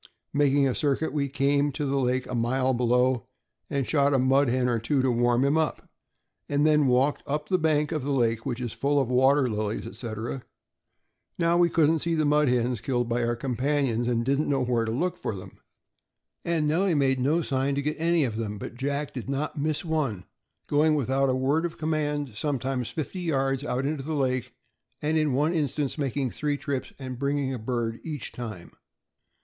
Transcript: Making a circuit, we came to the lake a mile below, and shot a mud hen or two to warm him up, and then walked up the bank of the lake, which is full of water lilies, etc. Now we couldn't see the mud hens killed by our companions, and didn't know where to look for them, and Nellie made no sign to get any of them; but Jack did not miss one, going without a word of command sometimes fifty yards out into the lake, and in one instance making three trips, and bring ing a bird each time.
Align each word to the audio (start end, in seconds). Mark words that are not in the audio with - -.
Making 0.33 0.67
a 0.67 0.73
circuit, 0.73 1.13
we 1.13 1.27
came 1.29 1.71
to 1.73 1.85
the 1.85 1.99
lake 1.99 2.25
a 2.25 2.33
mile 2.33 2.73
below, 2.73 3.27
and 3.69 3.85
shot 3.85 4.15
a 4.15 4.17
mud 4.17 4.49
hen 4.49 4.67
or 4.67 4.79
two 4.79 4.99
to 5.03 5.11
warm 5.11 5.45
him 5.45 5.57
up, 5.59 5.87
and 6.49 6.65
then 6.65 6.87
walked 6.87 7.21
up 7.27 7.47
the 7.49 7.59
bank 7.59 7.91
of 7.91 8.01
the 8.01 8.09
lake, 8.11 8.43
which 8.43 8.59
is 8.59 8.73
full 8.73 8.99
of 8.99 9.11
water 9.11 9.47
lilies, 9.47 9.85
etc. 9.85 10.41
Now 11.37 11.55
we 11.55 11.69
couldn't 11.69 11.99
see 11.99 12.15
the 12.15 12.25
mud 12.25 12.47
hens 12.47 12.81
killed 12.81 13.09
by 13.09 13.23
our 13.23 13.35
companions, 13.35 14.07
and 14.07 14.25
didn't 14.25 14.49
know 14.49 14.63
where 14.65 14.85
to 14.85 14.91
look 14.91 15.17
for 15.17 15.35
them, 15.35 15.59
and 16.43 16.67
Nellie 16.67 16.95
made 16.95 17.19
no 17.19 17.43
sign 17.43 17.75
to 17.75 17.83
get 17.83 17.95
any 17.99 18.23
of 18.23 18.37
them; 18.37 18.57
but 18.57 18.73
Jack 18.73 19.13
did 19.13 19.29
not 19.29 19.55
miss 19.59 19.85
one, 19.85 20.23
going 20.65 20.95
without 20.95 21.29
a 21.29 21.35
word 21.35 21.63
of 21.63 21.77
command 21.77 22.31
sometimes 22.33 22.89
fifty 22.89 23.21
yards 23.21 23.63
out 23.63 23.85
into 23.85 24.01
the 24.01 24.15
lake, 24.15 24.55
and 24.99 25.15
in 25.15 25.33
one 25.33 25.53
instance 25.53 25.99
making 25.99 26.31
three 26.31 26.57
trips, 26.57 26.91
and 26.97 27.19
bring 27.19 27.37
ing 27.37 27.53
a 27.53 27.59
bird 27.59 27.99
each 28.03 28.31
time. 28.31 28.71